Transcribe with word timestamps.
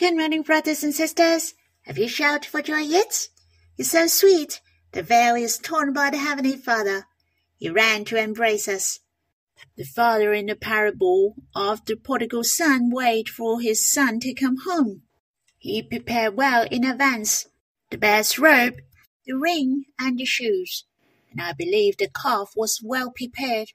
Good 0.00 0.16
morning, 0.16 0.40
brothers 0.40 0.82
and 0.82 0.94
sisters. 0.94 1.52
Have 1.82 1.98
you 1.98 2.08
shouted 2.08 2.46
for 2.48 2.62
joy 2.62 2.78
yet? 2.78 3.28
It's 3.76 3.90
so 3.90 4.06
sweet. 4.06 4.62
The 4.92 5.02
veil 5.02 5.34
is 5.34 5.58
torn 5.58 5.92
by 5.92 6.08
the 6.08 6.16
Heavenly 6.16 6.56
Father. 6.56 7.04
He 7.58 7.68
ran 7.68 8.06
to 8.06 8.16
embrace 8.16 8.66
us. 8.66 9.00
The 9.76 9.84
father 9.84 10.32
in 10.32 10.46
the 10.46 10.56
parable 10.56 11.34
of 11.54 11.84
the 11.84 11.96
prodigal 11.96 12.44
son 12.44 12.88
waited 12.90 13.28
for 13.28 13.60
his 13.60 13.92
son 13.92 14.20
to 14.20 14.32
come 14.32 14.56
home. 14.66 15.02
He 15.58 15.82
prepared 15.82 16.34
well 16.34 16.66
in 16.70 16.82
advance 16.82 17.48
the 17.90 17.98
best 17.98 18.38
robe, 18.38 18.76
the 19.26 19.34
ring, 19.34 19.84
and 19.98 20.18
the 20.18 20.24
shoes, 20.24 20.86
and 21.30 21.42
I 21.42 21.52
believe 21.52 21.98
the 21.98 22.08
calf 22.08 22.52
was 22.56 22.80
well 22.82 23.12
prepared. 23.14 23.68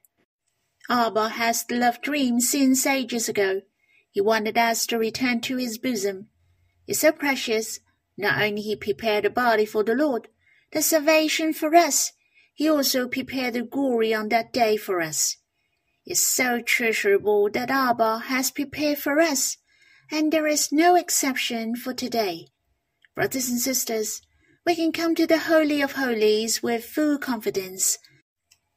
Abba 0.90 1.28
has 1.28 1.64
loved 1.70 2.02
dreams 2.02 2.48
since 2.50 2.84
ages 2.84 3.28
ago. 3.28 3.60
He 4.16 4.22
wanted 4.22 4.56
us 4.56 4.86
to 4.86 4.96
return 4.96 5.42
to 5.42 5.58
his 5.58 5.76
bosom. 5.76 6.28
It's 6.86 7.00
so 7.00 7.12
precious. 7.12 7.80
Not 8.16 8.40
only 8.40 8.62
he 8.62 8.74
prepared 8.74 9.24
the 9.24 9.28
body 9.28 9.66
for 9.66 9.84
the 9.84 9.94
Lord, 9.94 10.28
the 10.72 10.80
salvation 10.80 11.52
for 11.52 11.74
us, 11.76 12.12
he 12.54 12.66
also 12.66 13.08
prepared 13.08 13.52
the 13.52 13.62
glory 13.62 14.14
on 14.14 14.30
that 14.30 14.54
day 14.54 14.78
for 14.78 15.02
us. 15.02 15.36
It's 16.06 16.26
so 16.26 16.62
treasurable 16.62 17.50
that 17.50 17.70
Abba 17.70 18.20
has 18.28 18.50
prepared 18.50 18.96
for 18.96 19.20
us, 19.20 19.58
and 20.10 20.32
there 20.32 20.46
is 20.46 20.72
no 20.72 20.94
exception 20.94 21.76
for 21.76 21.92
today. 21.92 22.48
Brothers 23.14 23.50
and 23.50 23.60
sisters, 23.60 24.22
we 24.64 24.74
can 24.76 24.92
come 24.92 25.14
to 25.14 25.26
the 25.26 25.40
Holy 25.40 25.82
of 25.82 25.92
Holies 25.92 26.62
with 26.62 26.86
full 26.86 27.18
confidence. 27.18 27.98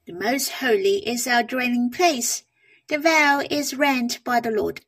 The 0.05 0.11
Most 0.11 0.51
Holy 0.59 0.97
is 1.07 1.27
our 1.27 1.43
dwelling 1.43 1.91
place. 1.91 2.43
The 2.89 2.97
veil 2.97 3.41
is 3.49 3.73
rent 3.73 4.21
by 4.25 4.41
the 4.41 4.51
Lord. 4.51 4.81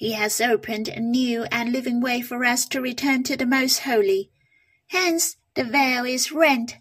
He 0.00 0.12
has 0.12 0.40
opened 0.40 0.88
a 0.88 0.98
new 0.98 1.44
and 1.52 1.72
living 1.72 2.00
way 2.00 2.22
for 2.22 2.42
us 2.42 2.64
to 2.68 2.80
return 2.80 3.22
to 3.24 3.36
the 3.36 3.44
Most 3.44 3.80
Holy. 3.80 4.30
Hence, 4.86 5.36
the 5.54 5.62
veil 5.62 6.06
is 6.06 6.32
rent. 6.32 6.78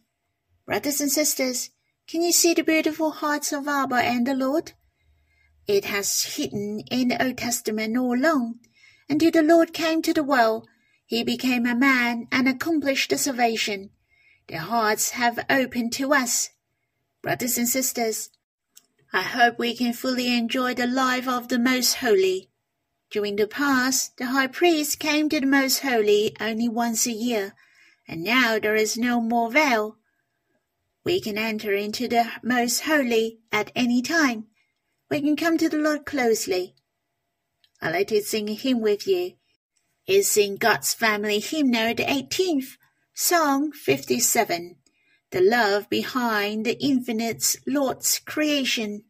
Brothers 0.66 1.02
and 1.02 1.12
sisters, 1.12 1.70
can 2.08 2.22
you 2.22 2.32
see 2.32 2.54
the 2.54 2.64
beautiful 2.64 3.12
hearts 3.12 3.52
of 3.52 3.68
Abba 3.68 3.98
and 3.98 4.26
the 4.26 4.34
Lord? 4.34 4.72
It 5.68 5.84
has 5.84 6.38
hidden 6.38 6.80
in 6.90 7.10
the 7.10 7.22
Old 7.22 7.38
Testament 7.40 7.98
all 7.98 8.18
along, 8.18 8.60
until 9.10 9.32
the 9.32 9.44
Lord 9.44 9.74
came 9.74 10.02
to 10.04 10.14
the 10.14 10.24
world. 10.24 10.70
He 11.06 11.22
became 11.22 11.66
a 11.66 11.76
man 11.76 12.30
and 12.32 12.48
accomplished 12.48 13.10
the 13.10 13.18
salvation. 13.18 13.90
Their 14.48 14.60
hearts 14.60 15.10
have 15.10 15.46
opened 15.50 15.92
to 15.96 16.14
us. 16.14 16.52
Brothers 17.22 17.58
and 17.58 17.68
sisters, 17.68 18.30
I 19.12 19.24
hope 19.24 19.60
we 19.60 19.76
can 19.76 19.92
fully 19.92 20.34
enjoy 20.34 20.74
the 20.74 20.88
life 20.88 21.28
of 21.28 21.50
the 21.50 21.60
Most 21.60 21.96
Holy. 21.96 22.49
During 23.12 23.38
the 23.38 23.48
past, 23.48 24.18
the 24.18 24.28
high 24.28 24.48
priest 24.48 25.00
came 25.00 25.30
to 25.30 25.40
the 25.40 25.48
Most 25.48 25.80
Holy 25.80 26.36
only 26.40 26.70
once 26.70 27.08
a 27.08 27.12
year, 27.12 27.56
and 28.08 28.24
now 28.24 28.60
there 28.60 28.76
is 28.76 28.98
no 28.98 29.20
more 29.20 29.52
veil. 29.52 29.98
We 31.04 31.20
can 31.20 31.36
enter 31.36 31.74
into 31.74 32.08
the 32.08 32.30
Most 32.44 32.82
Holy 32.82 33.40
at 33.52 33.72
any 33.76 34.04
time. 34.04 34.46
We 35.10 35.22
can 35.22 35.36
come 35.36 35.58
to 35.58 35.70
the 35.70 35.78
Lord 35.78 36.06
closely. 36.06 36.76
I'd 37.82 37.94
like 37.94 38.10
to 38.10 38.22
sing 38.22 38.48
a 38.48 38.54
hymn 38.54 38.80
with 38.80 39.08
you. 39.08 39.34
It's 40.06 40.38
in 40.38 40.58
God's 40.58 40.94
Family 40.94 41.40
Hymnal, 41.40 41.96
the 41.96 42.04
18th, 42.04 42.78
Song 43.16 43.72
57. 43.72 44.76
The 45.32 45.42
love 45.42 45.90
behind 45.90 46.66
the 46.66 46.78
infinite 46.80 47.56
Lord's 47.66 48.20
creation. 48.20 49.06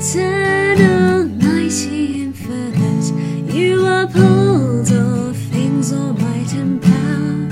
Eternal, 0.00 1.28
mighty, 1.28 2.22
infinite, 2.22 3.12
you 3.54 3.84
uphold 3.86 4.90
all 4.92 5.32
things, 5.52 5.92
all 5.92 6.14
might 6.14 6.50
and 6.54 6.80
power. 6.80 7.48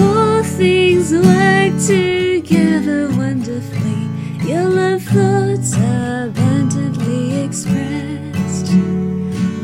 All 0.00 0.44
things 0.44 1.12
work 1.12 1.74
together 1.84 3.08
wonderfully. 3.16 4.08
Your 4.48 4.68
love 4.68 5.02
thoughts 5.02 5.74
abundantly 5.74 7.42
expressed. 7.42 8.72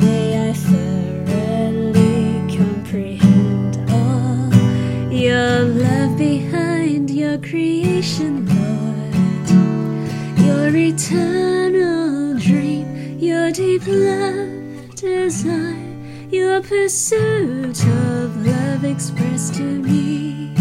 May 0.01 0.51
I 0.51 0.53
thoroughly 0.53 2.43
comprehend 2.57 3.79
all 3.93 4.53
your 5.13 5.61
love 5.63 6.19
behind 6.19 7.11
your 7.11 7.39
creation, 7.39 8.45
eternal 10.91 12.37
dream, 12.37 13.17
your 13.17 13.53
deep 13.53 13.87
love 13.87 14.93
desire, 14.97 15.77
your 16.31 16.61
pursuit 16.63 17.79
of 17.87 18.45
love 18.45 18.85
expressed 18.85 19.55
to 19.55 19.63
me. 19.63 20.53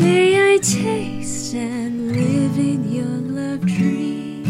May 0.00 0.54
I 0.54 0.56
taste 0.56 1.54
and 1.54 2.10
live 2.10 2.56
in 2.58 2.90
your 2.90 3.04
love 3.04 3.66
dream. 3.66 4.46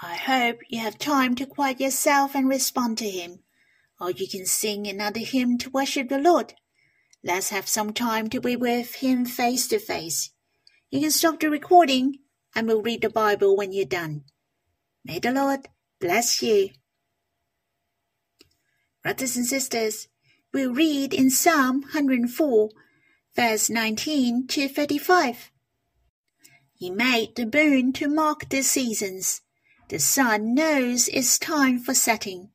I 0.00 0.14
hope 0.14 0.60
you 0.70 0.80
have 0.80 0.96
time 0.96 1.34
to 1.34 1.44
quiet 1.44 1.80
yourself 1.80 2.34
and 2.34 2.48
respond 2.48 2.96
to 2.98 3.10
Him, 3.10 3.40
or 4.00 4.10
you 4.10 4.26
can 4.26 4.46
sing 4.46 4.86
another 4.86 5.20
hymn 5.20 5.58
to 5.58 5.68
worship 5.68 6.08
the 6.08 6.18
Lord. 6.18 6.54
Let's 7.22 7.50
have 7.50 7.68
some 7.68 7.92
time 7.92 8.30
to 8.30 8.40
be 8.40 8.56
with 8.56 8.94
Him 8.94 9.26
face 9.26 9.68
to 9.68 9.78
face. 9.78 10.31
You 10.92 11.00
can 11.00 11.10
stop 11.10 11.40
the 11.40 11.48
recording 11.48 12.18
and 12.54 12.68
we'll 12.68 12.82
read 12.82 13.00
the 13.00 13.08
Bible 13.08 13.56
when 13.56 13.72
you're 13.72 13.86
done. 13.86 14.24
May 15.02 15.20
the 15.20 15.32
Lord 15.32 15.68
bless 15.98 16.42
you. 16.42 16.68
Brothers 19.02 19.34
and 19.34 19.46
sisters, 19.46 20.08
we'll 20.52 20.74
read 20.74 21.14
in 21.14 21.30
Psalm 21.30 21.80
104, 21.80 22.68
verse 23.34 23.70
19 23.70 24.46
to 24.48 24.68
35. 24.68 25.50
He 26.74 26.90
made 26.90 27.36
the 27.36 27.46
moon 27.46 27.94
to 27.94 28.06
mark 28.06 28.50
the 28.50 28.60
seasons. 28.60 29.40
The 29.88 29.98
sun 29.98 30.54
knows 30.54 31.08
its 31.08 31.38
time 31.38 31.78
for 31.78 31.94
setting. 31.94 32.50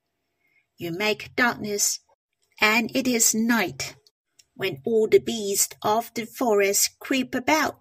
You 0.78 0.92
make 0.92 1.36
darkness, 1.36 2.02
and 2.62 2.96
it 2.96 3.08
is 3.08 3.34
night, 3.34 3.96
when 4.54 4.84
all 4.86 5.08
the 5.08 5.18
beasts 5.18 5.76
of 5.82 6.14
the 6.14 6.26
forest 6.26 7.00
creep 7.00 7.34
about. 7.34 7.80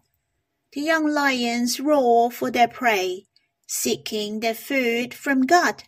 The 0.77 0.83
young 0.83 1.09
lions 1.09 1.81
roar 1.81 2.31
for 2.31 2.51
their 2.51 2.69
prey, 2.69 3.25
seeking 3.67 4.41
their 4.41 4.55
food 4.55 5.15
from 5.15 5.47
God. 5.47 5.85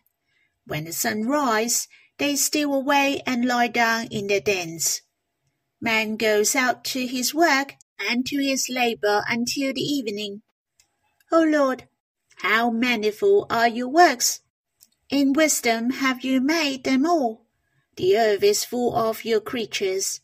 When 0.65 0.87
the 0.87 0.94
sun 0.94 1.25
rises, 1.25 1.88
they 2.16 2.37
steal 2.37 2.72
away 2.72 3.21
and 3.27 3.44
lie 3.44 3.69
down 3.69 4.06
in 4.06 4.28
their 4.28 4.41
dens. 4.41 5.03
Man 5.78 6.16
goes 6.16 6.56
out 6.56 6.84
to 6.84 7.06
his 7.06 7.34
work 7.34 7.75
and 7.98 8.25
to 8.28 8.38
his 8.38 8.71
labor 8.71 9.25
until 9.28 9.75
the 9.75 9.82
evening. 9.82 10.41
O 11.31 11.43
Lord, 11.43 11.87
how 12.37 12.71
manifold 12.71 13.48
are 13.53 13.69
your 13.69 13.88
works! 13.88 14.41
In 15.10 15.34
wisdom 15.34 15.91
have 15.91 16.25
you 16.25 16.41
made 16.41 16.84
them 16.84 17.04
all. 17.04 17.44
The 17.97 18.16
earth 18.16 18.43
is 18.43 18.65
full 18.65 18.97
of 18.97 19.27
your 19.27 19.43
creatures. 19.43 20.22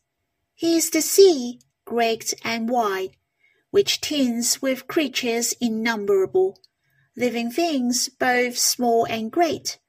Here 0.55 0.79
is 0.79 0.89
the 0.89 1.03
sea, 1.03 1.61
great 1.85 2.33
and 2.43 2.71
wide 2.71 3.19
which 3.75 4.01
teems 4.01 4.63
with 4.63 4.87
creatures 4.87 5.53
innumerable, 5.61 6.57
living 7.17 7.51
things 7.51 8.09
both 8.09 8.57
small 8.57 9.05
and 9.07 9.33
great. 9.33 9.81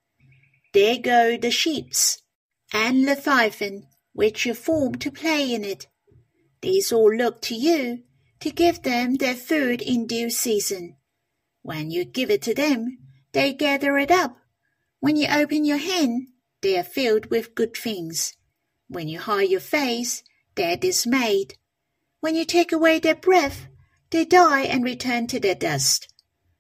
There 0.73 0.97
go 0.97 1.38
the 1.38 1.51
sheeps, 1.51 2.23
and 2.73 3.06
leviathan, 3.06 3.85
which 4.12 4.44
you 4.44 4.56
formed 4.56 5.01
to 5.01 5.12
play 5.12 5.53
in 5.53 5.63
it. 5.63 5.85
These 6.63 6.91
all 6.91 7.13
look 7.16 7.44
to 7.44 7.53
you 7.53 8.00
to 8.40 8.50
give 8.50 8.81
them 8.81 9.18
their 9.18 9.35
food 9.35 9.84
in 9.84 10.07
due 10.07 10.31
season. 10.31 10.96
When 11.62 11.91
you 11.91 12.05
give 12.05 12.31
it 12.31 12.41
to 12.41 12.55
them, 12.55 12.97
they 13.34 13.53
gather 13.53 13.99
it 13.99 14.09
up. 14.09 14.35
When 14.99 15.16
you 15.16 15.28
open 15.31 15.64
your 15.64 15.78
hand, 15.78 16.29
they 16.64 16.76
are 16.79 16.84
filled 16.84 17.28
with 17.28 17.53
good 17.53 17.78
things. 17.78 18.35
When 18.88 19.08
you 19.08 19.20
hide 19.20 19.49
your 19.49 19.59
face, 19.59 20.23
they 20.55 20.73
are 20.73 20.76
dismayed. 20.76 21.53
When 22.20 22.34
you 22.34 22.46
take 22.46 22.72
away 22.72 22.97
their 22.97 23.14
breath, 23.14 23.67
they 24.11 24.25
die 24.25 24.63
and 24.63 24.84
return 24.84 25.28
to 25.28 25.40
their 25.40 25.55
dust. 25.55 26.11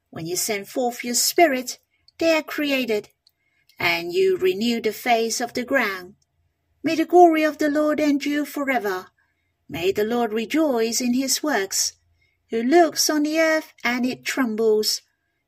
When 0.09 0.25
you 0.25 0.35
send 0.35 0.67
forth 0.67 1.03
your 1.03 1.15
spirit, 1.15 1.79
they 2.17 2.37
are 2.37 2.43
created, 2.43 3.09
and 3.77 4.13
you 4.13 4.37
renew 4.37 4.81
the 4.81 4.93
face 4.93 5.41
of 5.41 5.53
the 5.53 5.65
ground. 5.65 6.15
May 6.83 6.95
the 6.95 7.05
glory 7.05 7.43
of 7.43 7.57
the 7.57 7.69
Lord 7.69 7.99
endure 7.99 8.45
forever. 8.45 9.07
May 9.67 9.91
the 9.91 10.03
Lord 10.03 10.31
rejoice 10.31 11.01
in 11.01 11.13
his 11.13 11.41
works, 11.41 11.93
who 12.49 12.61
looks 12.61 13.09
on 13.09 13.23
the 13.23 13.39
earth 13.39 13.73
and 13.83 14.05
it 14.05 14.23
trembles, 14.23 15.01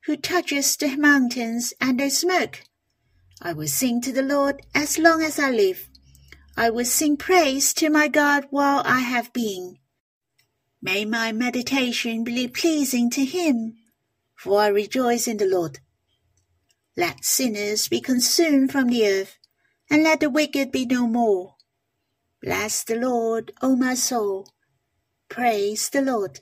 who 0.05 0.17
touches 0.17 0.75
the 0.75 0.95
mountains 0.95 1.73
and 1.79 1.99
they 1.99 2.09
smoke. 2.09 2.63
I 3.41 3.53
will 3.53 3.67
sing 3.67 4.01
to 4.01 4.11
the 4.11 4.23
Lord 4.23 4.61
as 4.73 4.97
long 4.97 5.21
as 5.21 5.37
I 5.37 5.51
live. 5.51 5.87
I 6.57 6.71
will 6.71 6.85
sing 6.85 7.17
praise 7.17 7.71
to 7.75 7.89
my 7.89 8.07
God 8.07 8.47
while 8.49 8.81
I 8.83 9.01
have 9.01 9.31
been. 9.31 9.77
May 10.81 11.05
my 11.05 11.31
meditation 11.31 12.23
be 12.23 12.47
pleasing 12.47 13.09
to 13.11 13.25
him. 13.25 13.77
for 14.35 14.61
I 14.61 14.67
rejoice 14.67 15.27
in 15.27 15.37
the 15.37 15.47
Lord. 15.47 15.79
Let 16.95 17.25
sinners 17.25 17.87
be 17.87 17.99
consumed 17.99 18.71
from 18.71 18.87
the 18.87 19.07
earth, 19.07 19.37
and 19.89 20.03
let 20.03 20.19
the 20.19 20.29
wicked 20.29 20.71
be 20.71 20.85
no 20.85 21.07
more. 21.07 21.55
Bless 22.41 22.83
the 22.83 22.95
Lord, 22.95 23.51
O 23.61 23.75
my 23.75 23.95
soul. 23.95 24.53
Praise 25.27 25.89
the 25.89 26.01
Lord. 26.01 26.41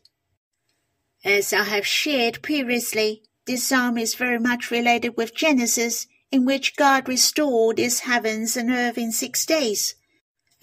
As 1.23 1.53
I 1.53 1.63
have 1.63 1.87
shared 1.87 2.43
previously, 2.43 3.23
this 3.47 3.63
psalm 3.63 3.97
is 3.97 4.15
very 4.15 4.39
much 4.39 4.71
related 4.71 5.15
with 5.15 5.35
Genesis, 5.35 6.07
in 6.31 6.45
which 6.45 6.75
God 6.75 7.07
restored 7.07 7.77
his 7.77 8.01
heavens 8.01 8.57
and 8.57 8.69
earth 8.69 8.97
in 8.97 9.11
six 9.11 9.45
days. 9.45 9.95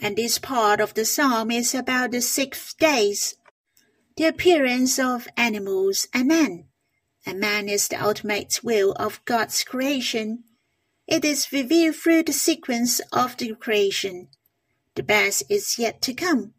And 0.01 0.17
this 0.17 0.39
part 0.39 0.81
of 0.81 0.95
the 0.95 1.05
psalm 1.05 1.51
is 1.51 1.75
about 1.75 2.11
the 2.11 2.21
six 2.21 2.75
days, 2.75 3.37
the 4.17 4.25
appearance 4.25 4.99
of 4.99 5.29
animals 5.37 6.07
and 6.13 6.29
man. 6.29 6.67
And 7.25 7.41
man 7.41 7.69
is 7.69 7.89
the 7.89 8.03
ultimate 8.03 8.61
will 8.63 8.93
of 8.93 9.25
God's 9.25 9.63
creation. 9.65 10.45
It 11.07 11.25
is 11.25 11.53
revealed 11.53 11.97
through 11.97 12.25
the 12.25 12.33
sequence 12.33 13.01
of 13.13 13.37
the 13.37 13.55
creation. 13.55 14.29
The 14.95 15.03
best 15.03 15.45
is 15.49 15.79
yet 15.79 16.03
to 16.03 16.15
come. 16.15 16.55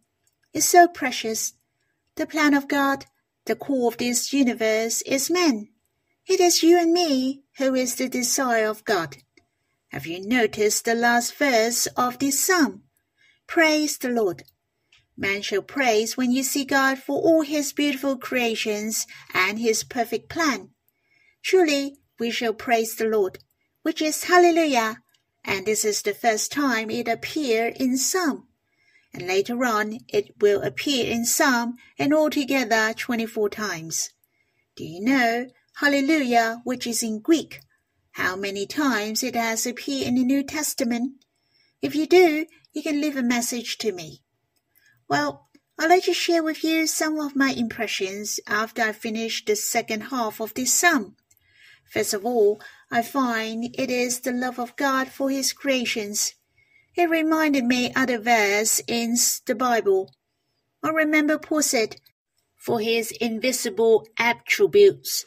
It's 0.54 0.66
so 0.66 0.88
precious. 0.88 1.54
The 2.16 2.26
plan 2.26 2.54
of 2.54 2.68
God, 2.68 3.06
the 3.46 3.56
core 3.56 3.90
of 3.90 3.98
this 3.98 4.32
universe, 4.32 5.02
is 5.04 5.30
man. 5.30 5.70
It 6.28 6.40
is 6.40 6.64
you 6.64 6.80
and 6.80 6.94
me 6.94 7.44
who 7.58 7.76
is 7.76 7.96
the 7.96 8.08
desire 8.08 8.68
of 8.68 8.86
God. 8.86 9.18
Have 9.90 10.08
you 10.08 10.26
noticed 10.26 10.86
the 10.86 10.96
last 10.96 11.36
verse 11.36 11.86
of 11.98 12.18
this 12.20 12.44
psalm? 12.44 12.84
Praise 13.46 13.98
the 13.98 14.10
Lord. 14.10 14.44
Man 15.15 15.42
shall 15.42 15.62
praise 15.62 16.18
when 16.18 16.31
you 16.31 16.44
see 16.44 16.65
God 16.65 16.98
for 16.98 17.21
all 17.21 17.42
his 17.42 17.71
beautiful 17.71 18.18
creations 18.18 19.06
and 19.33 19.60
his 19.60 19.83
perfect 19.83 20.27
plan. 20.27 20.71
Truly, 21.44 21.98
we 22.19 22.31
shall 22.31 22.54
praise 22.54 22.95
the 22.95 23.06
Lord, 23.06 23.39
which 23.83 24.01
is 24.01 24.24
Hallelujah, 24.24 25.04
and 25.44 25.65
this 25.65 25.86
is 25.86 26.01
the 26.01 26.13
first 26.13 26.51
time 26.51 26.89
it 26.89 27.07
appeared 27.07 27.75
in 27.77 27.98
Psalm. 27.98 28.48
And 29.13 29.27
later 29.27 29.63
on, 29.65 30.00
it 30.07 30.42
will 30.42 30.62
appear 30.63 31.06
in 31.06 31.25
Psalm 31.25 31.75
and 32.00 32.13
altogether 32.13 32.94
24 32.94 33.50
times. 33.50 34.09
Do 34.75 34.83
you 34.83 35.01
know 35.01 35.48
Hallelujah, 35.75 36.62
which 36.63 36.88
is 36.88 37.04
in 37.04 37.19
Greek, 37.19 37.59
how 38.13 38.36
many 38.36 38.66
times 38.66 39.21
it 39.21 39.36
has 39.36 39.68
appeared 39.68 40.07
in 40.07 40.16
the 40.16 40.24
New 40.24 40.44
Testament? 40.44 41.24
If 41.81 41.95
you 41.95 42.07
do, 42.07 42.45
you 42.74 42.81
can 42.81 43.01
leave 43.01 43.18
a 43.18 43.24
message 43.24 43.77
to 43.80 43.92
me. 43.92 44.21
Well, 45.13 45.48
I'd 45.77 45.92
like 45.92 46.06
to 46.06 46.13
share 46.13 46.42
with 46.42 46.63
you 46.63 46.88
some 46.88 47.19
of 47.19 47.36
my 47.36 47.51
impressions 47.51 48.39
after 48.48 48.81
I 48.81 48.94
finish 48.94 49.45
the 49.45 49.56
second 49.56 50.06
half 50.06 50.42
of 50.42 50.56
this 50.56 50.74
psalm. 50.74 51.18
First 51.86 52.15
of 52.15 52.25
all, 52.25 52.60
I 52.89 53.04
find 53.04 53.65
it 53.77 53.92
is 53.92 54.21
the 54.21 54.31
love 54.31 54.57
of 54.57 54.75
God 54.75 55.10
for 55.10 55.30
His 55.30 55.54
creations. 55.54 56.33
It 56.95 57.12
reminded 57.12 57.63
me 57.63 57.94
of 57.94 58.07
the 58.07 58.18
verse 58.18 58.81
in 58.88 59.15
the 59.45 59.54
Bible. 59.54 60.15
I 60.81 60.89
remember 60.89 61.38
Paul 61.38 61.62
said, 61.62 61.98
for 62.56 62.80
his 62.80 63.12
invisible 63.12 64.07
attributes 64.18 65.25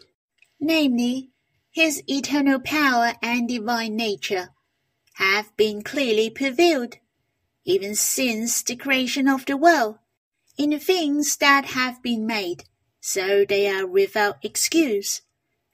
namely, 0.59 1.31
his 1.71 2.03
eternal 2.09 2.59
power 2.59 3.13
and 3.23 3.49
divine 3.49 3.95
nature, 3.95 4.49
have 5.15 5.57
been 5.57 5.83
clearly 5.83 6.35
revealed, 6.41 6.97
even 7.67 7.95
since 7.95 8.63
the 8.63 8.75
creation 8.75 9.29
of 9.29 9.45
the 9.45 9.59
world, 9.59 9.99
in 10.57 10.71
the 10.71 10.79
things 10.79 11.37
that 11.37 11.67
have 11.67 12.03
been 12.03 12.27
made, 12.27 12.65
so 13.01 13.45
they 13.45 13.69
are 13.69 13.87
without 13.87 14.39
excuse. 14.43 15.21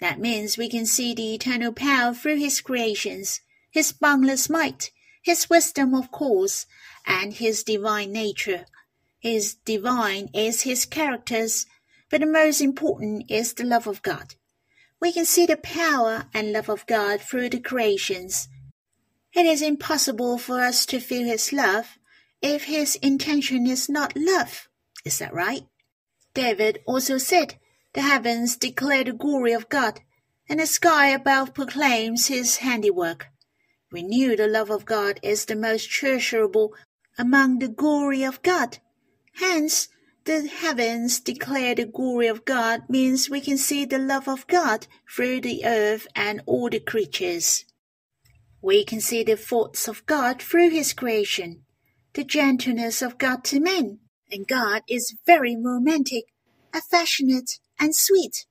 That 0.01 0.19
means 0.19 0.59
we 0.59 0.69
can 0.69 0.85
see 0.85 1.15
the 1.15 1.35
eternal 1.35 1.73
power 1.73 2.13
through 2.13 2.39
his 2.39 2.61
creations, 2.61 3.41
his 3.71 3.93
boundless 3.93 4.51
might, 4.51 4.91
his 5.23 5.49
wisdom 5.49 5.95
of 5.95 6.11
course, 6.11 6.67
and 7.07 7.35
his 7.35 7.63
divine 7.63 8.11
nature. 8.11 8.67
His 9.21 9.55
divine 9.55 10.31
is 10.35 10.63
his 10.63 10.85
characters, 10.85 11.67
but 12.11 12.21
the 12.23 12.27
most 12.27 12.61
important 12.61 13.31
is 13.31 13.55
the 13.55 13.63
love 13.63 13.87
of 13.87 14.03
God 14.03 14.35
we 15.03 15.13
can 15.13 15.25
see 15.25 15.47
the 15.47 15.57
power 15.57 16.27
and 16.33 16.53
love 16.53 16.69
of 16.69 16.87
God 16.87 17.21
through 17.21 17.49
the 17.49 17.59
creations. 17.59 18.47
It 19.35 19.47
is 19.47 19.63
impossible 19.63 20.37
for 20.37 20.61
us 20.61 20.85
to 20.87 21.01
feel 21.01 21.25
His 21.25 21.53
love 21.53 21.99
if 22.43 22.65
His 22.65 22.97
intention 22.97 23.67
is 23.67 23.89
not 23.89 24.15
love. 24.15 24.69
Is 25.05 25.19
that 25.19 25.33
right? 25.33 25.63
David 26.35 26.81
also 26.87 27.19
said, 27.19 27.57
The 27.95 28.03
heavens 28.03 28.57
declare 28.57 29.05
the 29.05 29.13
glory 29.13 29.53
of 29.53 29.69
God, 29.69 30.01
and 30.49 30.61
the 30.61 30.67
sky 30.67 31.09
above 31.09 31.55
proclaims 31.55 32.27
His 32.27 32.59
handiwork. 32.59 33.29
We 33.91 34.03
knew 34.03 34.37
the 34.37 34.49
love 34.49 34.71
of 34.71 34.85
God 34.85 35.19
is 35.23 35.47
the 35.47 35.57
most 35.57 35.91
treasurable 35.91 36.75
among 37.19 37.59
the 37.59 37.69
glory 37.69 38.25
of 38.25 38.43
God. 38.43 38.79
Hence, 39.35 39.89
the 40.25 40.47
heavens 40.47 41.21
declare 41.21 41.75
the 41.75 41.87
glory 41.87 42.27
of 42.27 42.45
God 42.45 42.83
means 42.89 43.29
we 43.29 43.41
can 43.41 43.59
see 43.59 43.85
the 43.85 43.99
love 43.99 44.29
of 44.29 44.47
God 44.47 44.87
through 45.11 45.41
the 45.41 45.65
earth 45.65 46.07
and 46.15 46.43
all 46.47 46.71
the 46.71 46.81
creatures. 46.81 47.65
We 48.63 48.85
can 48.85 49.01
see 49.01 49.23
the 49.23 49.37
thoughts 49.37 49.89
of 49.89 50.07
God 50.07 50.41
through 50.41 50.71
His 50.71 50.93
creation, 50.93 51.65
the 52.15 52.25
gentleness 52.25 53.03
of 53.03 53.19
God 53.19 53.45
to 53.45 53.61
men, 53.61 53.99
and 54.31 54.47
God 54.47 54.83
is 54.89 55.17
very 55.27 55.57
romantic, 55.57 56.25
affectionate, 56.73 57.59
and 57.79 57.95
sweet. 57.95 58.47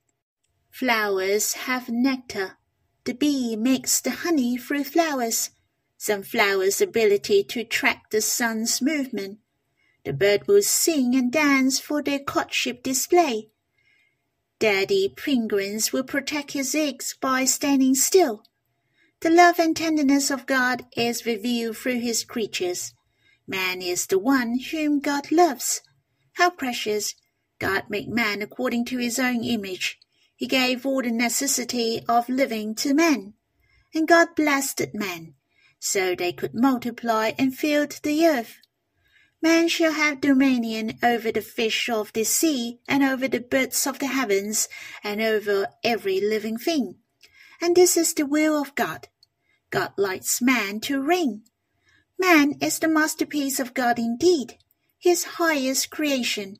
Flowers 0.69 1.53
have 1.53 1.89
nectar. 1.89 2.57
The 3.05 3.13
bee 3.13 3.55
makes 3.55 4.01
the 4.01 4.11
honey 4.11 4.57
through 4.57 4.83
flowers. 4.83 5.51
Some 5.97 6.21
flowers' 6.21 6.81
ability 6.81 7.43
to 7.45 7.63
track 7.63 8.09
the 8.11 8.21
sun's 8.21 8.81
movement 8.81 9.39
the 10.03 10.13
bird 10.13 10.47
will 10.47 10.63
sing 10.63 11.15
and 11.15 11.31
dance 11.31 11.79
for 11.79 12.01
their 12.01 12.19
courtship 12.19 12.81
display. 12.81 13.49
Daddy 14.59 15.13
penguins 15.15 15.93
will 15.93 16.03
protect 16.03 16.51
his 16.51 16.73
eggs 16.73 17.15
by 17.19 17.45
standing 17.45 17.95
still. 17.95 18.43
The 19.21 19.29
love 19.29 19.59
and 19.59 19.77
tenderness 19.77 20.31
of 20.31 20.47
God 20.47 20.87
is 20.97 21.27
revealed 21.27 21.77
through 21.77 21.99
his 21.99 22.23
creatures. 22.23 22.95
Man 23.45 23.79
is 23.79 24.07
the 24.07 24.17
one 24.17 24.57
whom 24.57 24.99
God 24.99 25.31
loves. 25.31 25.81
How 26.33 26.49
precious! 26.49 27.13
God 27.59 27.83
made 27.87 28.09
man 28.09 28.41
according 28.41 28.85
to 28.85 28.97
his 28.97 29.19
own 29.19 29.43
image. 29.43 29.99
He 30.35 30.47
gave 30.47 30.87
all 30.87 31.03
the 31.03 31.11
necessity 31.11 32.01
of 32.09 32.29
living 32.29 32.73
to 32.77 32.95
man. 32.95 33.35
And 33.93 34.07
God 34.07 34.29
blessed 34.35 34.95
man, 34.95 35.35
so 35.77 36.15
they 36.15 36.33
could 36.33 36.55
multiply 36.55 37.33
and 37.37 37.55
fill 37.55 37.85
the 38.01 38.25
earth. 38.25 38.57
Man 39.39 39.67
shall 39.67 39.93
have 39.93 40.21
dominion 40.21 40.97
over 41.03 41.31
the 41.31 41.43
fish 41.43 41.89
of 41.89 42.11
the 42.13 42.23
sea, 42.23 42.79
and 42.87 43.03
over 43.03 43.27
the 43.27 43.39
birds 43.39 43.85
of 43.85 43.99
the 43.99 44.07
heavens, 44.07 44.67
and 45.03 45.21
over 45.21 45.67
every 45.83 46.19
living 46.19 46.57
thing. 46.57 46.95
And 47.61 47.75
this 47.75 47.95
is 47.95 48.15
the 48.15 48.25
will 48.25 48.59
of 48.59 48.73
God. 48.73 49.07
God 49.71 49.93
lights 49.97 50.41
man 50.41 50.79
to 50.81 51.01
reign. 51.01 51.43
Man 52.19 52.53
is 52.61 52.77
the 52.77 52.87
masterpiece 52.87 53.59
of 53.59 53.73
God 53.73 53.97
indeed, 53.97 54.57
his 54.99 55.23
highest 55.23 55.89
creation. 55.89 56.57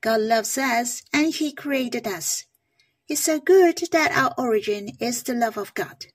God 0.00 0.20
loves 0.20 0.56
us, 0.56 1.02
and 1.12 1.34
he 1.34 1.52
created 1.52 2.06
us. 2.06 2.44
It's 3.08 3.24
so 3.24 3.38
good 3.38 3.80
that 3.92 4.12
our 4.12 4.32
origin 4.38 4.90
is 4.98 5.22
the 5.22 5.34
love 5.34 5.58
of 5.58 5.74
God. 5.74 6.06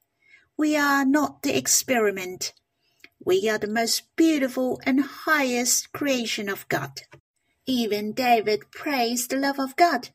We 0.57 0.75
are 0.75 1.05
not 1.05 1.43
the 1.43 1.55
experiment, 1.55 2.53
we 3.23 3.49
are 3.49 3.57
the 3.57 3.67
most 3.67 4.15
beautiful 4.15 4.79
and 4.85 5.01
highest 5.01 5.91
creation 5.91 6.47
of 6.47 6.67
God. 6.69 7.01
Even 7.65 8.13
David 8.13 8.71
praised 8.71 9.29
the 9.29 9.35
love 9.35 9.59
of 9.59 9.75
God. 9.75 10.09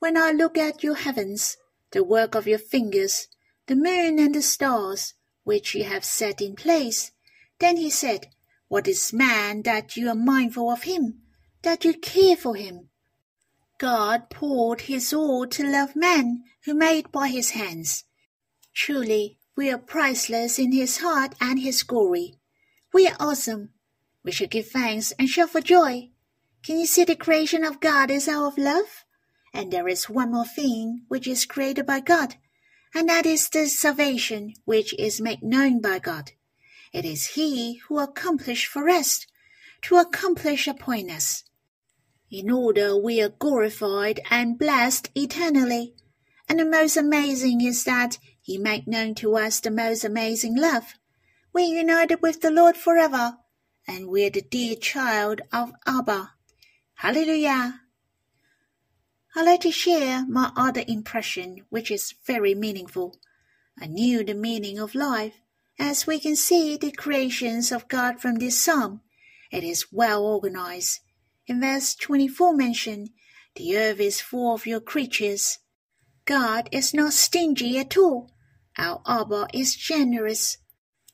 When 0.00 0.16
I 0.16 0.32
look 0.32 0.58
at 0.58 0.82
your 0.82 0.96
heavens, 0.96 1.56
the 1.92 2.02
work 2.04 2.34
of 2.34 2.46
your 2.48 2.58
fingers, 2.58 3.28
the 3.66 3.76
moon 3.76 4.18
and 4.18 4.34
the 4.34 4.42
stars, 4.42 5.14
which 5.44 5.74
you 5.74 5.84
have 5.84 6.04
set 6.04 6.40
in 6.40 6.56
place, 6.56 7.12
then 7.58 7.76
he 7.76 7.90
said, 7.90 8.28
What 8.68 8.88
is 8.88 9.12
man 9.12 9.62
that 9.62 9.96
you 9.96 10.08
are 10.08 10.14
mindful 10.14 10.70
of 10.70 10.82
him, 10.82 11.20
that 11.62 11.84
you 11.84 11.94
care 11.94 12.36
for 12.36 12.56
him? 12.56 12.88
God 13.78 14.30
poured 14.30 14.82
his 14.82 15.12
all 15.12 15.46
to 15.46 15.62
love 15.62 15.94
man 15.94 16.44
who 16.64 16.74
made 16.74 17.12
by 17.12 17.28
his 17.28 17.50
hands. 17.50 18.04
Truly, 18.74 19.38
we 19.56 19.70
are 19.70 19.78
priceless 19.78 20.58
in 20.58 20.72
His 20.72 20.98
heart 20.98 21.36
and 21.40 21.60
His 21.60 21.84
glory. 21.84 22.34
We 22.92 23.06
are 23.06 23.16
awesome. 23.20 23.70
We 24.24 24.32
shall 24.32 24.48
give 24.48 24.68
thanks 24.68 25.12
and 25.12 25.28
shout 25.28 25.50
for 25.50 25.60
joy. 25.60 26.10
Can 26.64 26.80
you 26.80 26.86
see 26.86 27.04
the 27.04 27.14
creation 27.14 27.62
of 27.62 27.78
God 27.78 28.10
is 28.10 28.26
out 28.26 28.48
of 28.48 28.58
love? 28.58 29.04
And 29.52 29.70
there 29.70 29.86
is 29.86 30.10
one 30.10 30.32
more 30.32 30.46
thing 30.46 31.02
which 31.06 31.28
is 31.28 31.46
created 31.46 31.86
by 31.86 32.00
God, 32.00 32.34
and 32.94 33.08
that 33.08 33.26
is 33.26 33.48
the 33.48 33.66
salvation 33.66 34.54
which 34.64 34.94
is 34.98 35.20
made 35.20 35.42
known 35.42 35.80
by 35.80 35.98
God. 35.98 36.30
It 36.92 37.04
is 37.04 37.34
He 37.34 37.78
who 37.88 37.98
accomplished 37.98 38.66
for 38.68 38.88
us, 38.88 39.26
to 39.82 39.96
accomplish 39.96 40.66
upon 40.66 41.10
us. 41.10 41.44
In 42.30 42.50
order 42.50 42.96
we 42.96 43.20
are 43.20 43.28
glorified 43.28 44.20
and 44.30 44.58
blessed 44.58 45.10
eternally, 45.14 45.94
And 46.48 46.58
the 46.58 46.64
most 46.64 46.96
amazing 46.96 47.60
is 47.62 47.84
that 47.84 48.18
He 48.40 48.58
made 48.58 48.86
known 48.86 49.14
to 49.16 49.36
us 49.36 49.60
the 49.60 49.70
most 49.70 50.04
amazing 50.04 50.56
love. 50.56 50.94
We're 51.52 51.74
united 51.74 52.20
with 52.20 52.40
the 52.42 52.50
Lord 52.50 52.76
forever, 52.76 53.38
and 53.86 54.08
we're 54.08 54.30
the 54.30 54.42
dear 54.42 54.76
child 54.76 55.40
of 55.52 55.72
Abba. 55.86 56.32
Hallelujah! 56.96 57.83
I'd 59.36 59.46
like 59.46 59.62
to 59.62 59.72
share 59.72 60.24
my 60.28 60.52
other 60.56 60.84
impression, 60.86 61.64
which 61.68 61.90
is 61.90 62.14
very 62.24 62.54
meaningful. 62.54 63.16
I 63.76 63.86
knew 63.86 64.22
the 64.22 64.34
meaning 64.34 64.78
of 64.78 64.94
life, 64.94 65.40
as 65.76 66.06
we 66.06 66.20
can 66.20 66.36
see 66.36 66.76
the 66.76 66.92
creations 66.92 67.72
of 67.72 67.88
God 67.88 68.20
from 68.20 68.36
this 68.36 68.62
psalm. 68.62 69.00
It 69.50 69.64
is 69.64 69.92
well 69.92 70.24
organized. 70.24 71.00
In 71.48 71.60
verse 71.60 71.96
24 71.96 72.54
mentioned, 72.54 73.10
the 73.56 73.76
earth 73.76 73.98
is 73.98 74.20
full 74.20 74.54
of 74.54 74.66
your 74.66 74.80
creatures. 74.80 75.58
God 76.26 76.68
is 76.70 76.94
not 76.94 77.12
stingy 77.12 77.76
at 77.76 77.96
all. 77.96 78.30
Our 78.78 79.02
Abba 79.04 79.48
is 79.52 79.74
generous. 79.74 80.58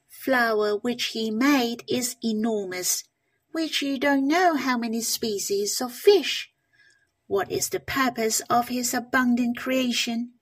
Flower 0.09 0.77
which 0.77 1.07
he 1.07 1.31
made 1.31 1.85
is 1.89 2.17
enormous, 2.23 3.05
which 3.53 3.81
you 3.81 3.99
don't 3.99 4.29
know 4.29 4.57
how 4.57 4.77
many 4.77 5.01
species 5.01 5.81
of 5.81 5.93
fish. 5.93 6.50
What 7.31 7.53
is 7.53 7.69
the 7.69 7.79
purpose 7.79 8.41
of 8.51 8.71
his 8.71 8.93
abundant 8.93 9.57
creation? 9.57 10.33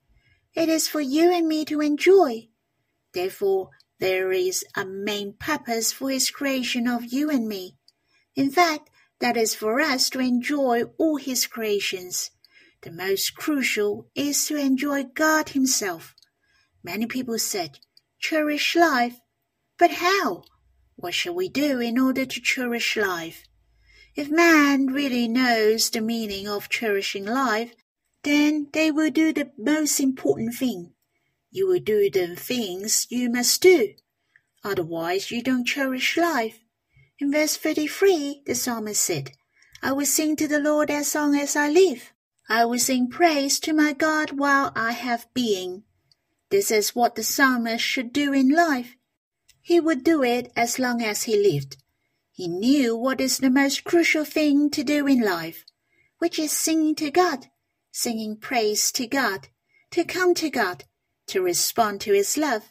It 0.54 0.71
is 0.71 0.88
for 0.88 1.02
you 1.02 1.30
and 1.30 1.47
me 1.47 1.66
to 1.66 1.83
enjoy. 1.83 2.49
Therefore, 3.12 3.73
there 4.00 4.33
is 4.33 4.64
a 4.75 4.87
main 4.87 5.35
purpose 5.38 5.92
for 5.92 6.09
his 6.09 6.30
creation 6.30 6.88
of 6.88 7.12
you 7.12 7.28
and 7.28 7.47
me. 7.47 7.76
In 8.35 8.50
fact, 8.50 8.88
that 9.21 9.37
is 9.37 9.54
for 9.54 9.83
us 9.83 10.09
to 10.09 10.21
enjoy 10.21 10.85
all 10.97 11.18
his 11.18 11.47
creations. 11.47 12.30
The 12.80 12.90
most 12.90 13.35
crucial 13.35 14.09
is 14.14 14.47
to 14.47 14.57
enjoy 14.57 15.04
God 15.04 15.50
himself. 15.50 16.14
Many 16.83 17.04
people 17.04 17.38
said, 17.38 17.80
cherish 18.18 18.75
life. 18.75 19.21
But 19.78 19.90
how? 19.90 20.45
What 20.97 21.12
shall 21.12 21.35
we 21.35 21.50
do 21.50 21.80
in 21.80 21.99
order 21.99 22.25
to 22.25 22.40
cherish 22.40 22.97
life? 22.97 23.45
If 24.18 24.32
man 24.32 24.87
really 24.87 25.28
knows 25.28 25.90
the 25.90 26.00
meaning 26.00 26.48
of 26.48 26.68
cherishing 26.68 27.25
life, 27.25 27.76
then 28.25 28.66
they 28.72 28.90
will 28.90 29.12
do 29.12 29.32
the 29.32 29.52
most 29.56 30.00
important 30.00 30.56
thing. 30.56 30.92
You 31.52 31.68
will 31.68 31.78
do 31.78 32.10
the 32.10 32.34
things 32.34 33.06
you 33.10 33.30
must 33.30 33.62
do. 33.62 33.94
Otherwise, 34.64 35.30
you 35.30 35.40
don't 35.40 35.64
cherish 35.64 36.16
life. 36.16 36.58
In 37.20 37.30
verse 37.30 37.56
33, 37.56 38.42
the 38.44 38.56
psalmist 38.56 39.04
said, 39.04 39.30
I 39.84 39.92
will 39.92 40.04
sing 40.04 40.34
to 40.34 40.48
the 40.48 40.58
Lord 40.58 40.90
as 40.90 41.14
long 41.14 41.37
as 41.37 41.54
I 41.54 41.68
live. 41.68 42.12
I 42.48 42.64
will 42.64 42.80
sing 42.80 43.08
praise 43.08 43.60
to 43.60 43.72
my 43.72 43.92
God 43.92 44.32
while 44.32 44.72
I 44.75 44.94
have 44.94 45.32
being. 45.32 45.84
This 46.50 46.72
is 46.72 46.92
what 46.92 47.14
the 47.14 47.22
psalmist 47.22 47.84
should 47.84 48.12
do 48.12 48.32
in 48.32 48.48
life. 48.48 48.96
He 49.60 49.78
would 49.78 50.02
do 50.02 50.25
it 50.25 50.50
as 50.56 50.80
long 50.80 51.04
as 51.04 51.22
he 51.22 51.37
lived. 51.37 51.76
He 52.38 52.47
knew 52.47 52.97
what 52.97 53.21
is 53.21 53.38
the 53.38 53.50
most 53.50 53.83
crucial 53.83 54.25
thing 54.25 54.71
to 54.71 54.85
do 54.85 55.09
in 55.09 55.21
life, 55.21 55.64
which 56.18 56.38
is 56.38 56.52
singing 56.52 56.95
to 56.95 57.11
God, 57.11 57.47
singing 57.90 58.37
praise 58.37 58.92
to 58.92 59.09
God, 59.09 59.49
to 59.90 60.04
come 60.04 60.35
to 60.35 60.49
God, 60.49 60.85
to 61.26 61.42
respond 61.42 62.00
to 62.02 62.12
His 62.12 62.37
love. 62.37 62.71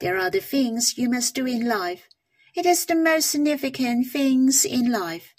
There 0.00 0.16
are 0.16 0.30
the 0.30 0.40
things 0.40 0.96
you 0.96 1.10
must 1.10 1.34
do 1.34 1.44
in 1.44 1.68
life. 1.68 2.08
It 2.54 2.64
is 2.64 2.86
the 2.86 2.94
most 2.94 3.30
significant 3.30 4.06
things 4.06 4.64
in 4.64 4.90
life. 4.90 5.34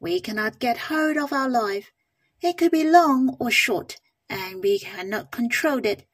We 0.00 0.18
cannot 0.18 0.58
get 0.58 0.88
hold 0.88 1.18
of 1.18 1.34
our 1.34 1.50
life. 1.50 1.92
It 2.40 2.56
could 2.56 2.70
be 2.70 2.90
long 2.90 3.36
or 3.38 3.50
short, 3.50 3.96
and 4.30 4.62
we 4.62 4.78
cannot 4.78 5.30
control 5.30 5.84
it. 5.84 6.06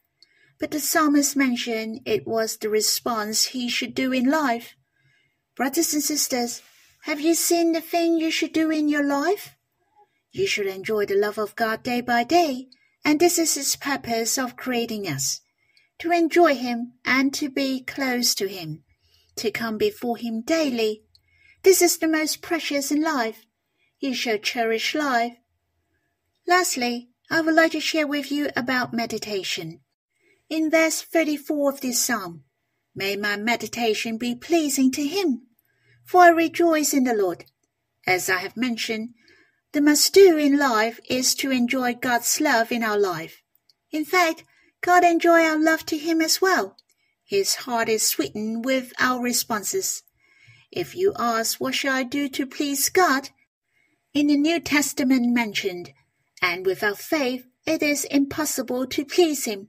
But 0.58 0.72
the 0.72 0.80
psalmist 0.80 1.36
mentioned 1.36 2.00
it 2.04 2.26
was 2.26 2.56
the 2.56 2.70
response 2.70 3.44
he 3.44 3.68
should 3.68 3.94
do 3.94 4.10
in 4.10 4.28
life. 4.28 4.74
Brothers 5.56 5.94
and 5.94 6.02
sisters, 6.02 6.60
have 7.04 7.18
you 7.18 7.34
seen 7.34 7.72
the 7.72 7.80
thing 7.80 8.18
you 8.18 8.30
should 8.30 8.52
do 8.52 8.70
in 8.70 8.90
your 8.90 9.02
life? 9.02 9.56
You 10.30 10.46
should 10.46 10.66
enjoy 10.66 11.06
the 11.06 11.14
love 11.16 11.38
of 11.38 11.56
God 11.56 11.82
day 11.82 12.02
by 12.02 12.24
day, 12.24 12.68
and 13.02 13.18
this 13.18 13.38
is 13.38 13.54
His 13.54 13.74
purpose 13.74 14.36
of 14.36 14.56
creating 14.56 15.08
us 15.08 15.40
to 16.00 16.12
enjoy 16.12 16.54
Him 16.54 16.92
and 17.06 17.32
to 17.32 17.48
be 17.48 17.80
close 17.80 18.34
to 18.34 18.46
Him 18.48 18.84
to 19.36 19.50
come 19.50 19.78
before 19.78 20.18
Him 20.18 20.42
daily. 20.42 21.04
This 21.62 21.80
is 21.80 21.96
the 21.96 22.08
most 22.08 22.42
precious 22.42 22.90
in 22.90 23.00
life. 23.00 23.46
You 23.98 24.12
shall 24.12 24.36
cherish 24.36 24.94
life. 24.94 25.38
Lastly, 26.46 27.08
I 27.30 27.40
would 27.40 27.54
like 27.54 27.72
to 27.72 27.80
share 27.80 28.06
with 28.06 28.30
you 28.30 28.50
about 28.54 28.92
meditation. 28.92 29.80
In 30.50 30.70
verse 30.70 31.00
34 31.00 31.70
of 31.70 31.80
this 31.80 31.98
psalm, 31.98 32.44
may 32.94 33.16
my 33.16 33.38
meditation 33.38 34.18
be 34.18 34.34
pleasing 34.34 34.90
to 34.92 35.06
Him, 35.06 35.45
for 36.06 36.22
I 36.22 36.28
rejoice 36.28 36.94
in 36.94 37.04
the 37.04 37.14
Lord. 37.14 37.44
As 38.06 38.30
I 38.30 38.38
have 38.38 38.56
mentioned, 38.56 39.10
the 39.72 39.80
must 39.80 40.14
do 40.14 40.38
in 40.38 40.56
life 40.56 41.00
is 41.10 41.34
to 41.36 41.50
enjoy 41.50 41.94
God's 41.94 42.40
love 42.40 42.72
in 42.72 42.82
our 42.82 42.98
life. 42.98 43.42
In 43.90 44.04
fact, 44.04 44.44
God 44.80 45.04
enjoy 45.04 45.42
our 45.42 45.58
love 45.58 45.84
to 45.86 45.98
Him 45.98 46.22
as 46.22 46.40
well. 46.40 46.76
His 47.24 47.56
heart 47.56 47.88
is 47.88 48.06
sweetened 48.06 48.64
with 48.64 48.92
our 49.00 49.20
responses. 49.20 50.04
If 50.70 50.94
you 50.94 51.12
ask, 51.18 51.60
What 51.60 51.74
shall 51.74 51.92
I 51.92 52.04
do 52.04 52.28
to 52.28 52.46
please 52.46 52.88
God? 52.88 53.30
In 54.14 54.28
the 54.28 54.36
New 54.36 54.60
Testament 54.60 55.34
mentioned, 55.34 55.92
and 56.40 56.64
without 56.64 56.98
faith 56.98 57.46
it 57.66 57.82
is 57.82 58.04
impossible 58.04 58.86
to 58.86 59.04
please 59.04 59.44
Him. 59.44 59.68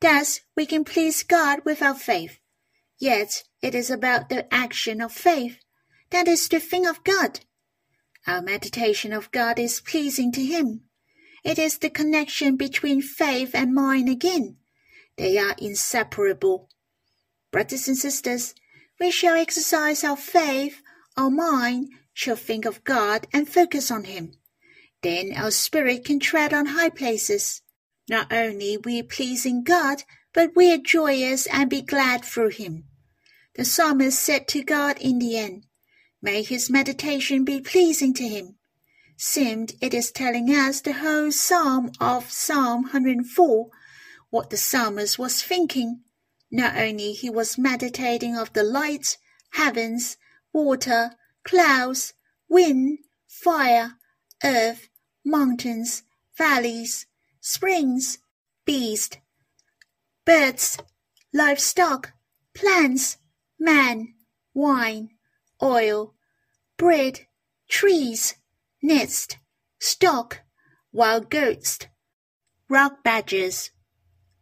Thus, 0.00 0.40
we 0.54 0.66
can 0.66 0.84
please 0.84 1.22
God 1.22 1.60
without 1.64 2.00
faith. 2.00 2.38
Yet, 3.04 3.44
it 3.60 3.74
is 3.74 3.90
about 3.90 4.30
the 4.30 4.46
action 4.50 5.02
of 5.02 5.12
faith, 5.12 5.58
that 6.08 6.26
is 6.26 6.48
to 6.48 6.58
think 6.58 6.88
of 6.88 7.04
God. 7.04 7.40
Our 8.26 8.40
meditation 8.40 9.12
of 9.12 9.30
God 9.30 9.58
is 9.58 9.82
pleasing 9.82 10.32
to 10.32 10.42
Him. 10.42 10.84
It 11.44 11.58
is 11.58 11.76
the 11.76 11.90
connection 11.90 12.56
between 12.56 13.02
faith 13.02 13.54
and 13.54 13.74
mind 13.74 14.08
again. 14.08 14.56
They 15.18 15.36
are 15.36 15.54
inseparable. 15.58 16.70
Brothers 17.52 17.88
and 17.88 17.98
sisters, 17.98 18.54
we 18.98 19.10
shall 19.10 19.34
exercise 19.34 20.02
our 20.02 20.16
faith, 20.16 20.80
our 21.14 21.28
mind 21.28 21.90
shall 22.14 22.36
think 22.36 22.64
of 22.64 22.84
God 22.84 23.26
and 23.34 23.46
focus 23.46 23.90
on 23.90 24.04
Him. 24.04 24.32
Then 25.02 25.34
our 25.36 25.50
spirit 25.50 26.06
can 26.06 26.20
tread 26.20 26.54
on 26.54 26.72
high 26.72 26.88
places. 26.88 27.60
Not 28.08 28.32
only 28.32 28.78
we 28.78 29.02
pleasing 29.02 29.62
God, 29.62 30.04
but 30.32 30.56
we 30.56 30.72
are 30.72 30.78
joyous 30.78 31.46
and 31.48 31.68
be 31.68 31.82
glad 31.82 32.24
through 32.24 32.48
Him. 32.48 32.84
The 33.56 33.64
psalmist 33.64 34.18
said 34.20 34.48
to 34.48 34.64
God 34.64 34.98
in 34.98 35.18
the 35.18 35.36
end, 35.36 35.66
May 36.20 36.42
his 36.42 36.70
meditation 36.70 37.44
be 37.44 37.60
pleasing 37.60 38.12
to 38.14 38.26
him. 38.26 38.56
Seemed 39.16 39.74
it 39.80 39.94
is 39.94 40.10
telling 40.10 40.48
us 40.48 40.80
the 40.80 40.94
whole 40.94 41.30
psalm 41.30 41.92
of 42.00 42.30
Psalm 42.30 42.82
104, 42.82 43.70
what 44.30 44.50
the 44.50 44.56
psalmist 44.56 45.18
was 45.18 45.42
thinking 45.42 46.02
not 46.50 46.76
only 46.76 47.12
he 47.12 47.28
was 47.28 47.58
meditating 47.58 48.36
of 48.36 48.52
the 48.52 48.62
light, 48.62 49.18
heavens, 49.52 50.16
water, 50.52 51.12
clouds, 51.44 52.14
wind, 52.48 52.98
fire, 53.26 53.98
earth, 54.44 54.88
mountains, 55.24 56.04
valleys, 56.36 57.06
springs, 57.40 58.18
beasts, 58.64 59.16
birds, 60.24 60.78
livestock, 61.32 62.12
plants, 62.54 63.18
man, 63.64 64.14
wine, 64.52 65.08
oil, 65.62 66.14
bread, 66.76 67.20
trees, 67.68 68.34
nest, 68.82 69.38
stock, 69.78 70.42
wild 70.92 71.30
goats, 71.30 71.78
rock 72.68 73.02
badgers, 73.02 73.70